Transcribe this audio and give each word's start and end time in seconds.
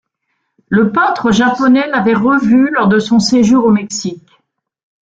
Le 0.67 0.91
peintre 0.91 1.31
japonais 1.31 1.85
l'avait 1.87 2.15
revu 2.15 2.71
lors 2.71 2.87
de 2.87 2.97
son 2.97 3.19
séjour 3.19 3.65
au 3.65 3.69
Mexique. 3.71 4.31